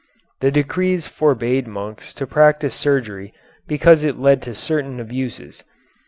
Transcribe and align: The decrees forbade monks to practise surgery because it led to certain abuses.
The 0.39 0.49
decrees 0.49 1.05
forbade 1.05 1.67
monks 1.67 2.11
to 2.15 2.25
practise 2.25 2.73
surgery 2.73 3.35
because 3.67 4.03
it 4.03 4.17
led 4.17 4.41
to 4.41 4.55
certain 4.55 4.99
abuses. 4.99 5.63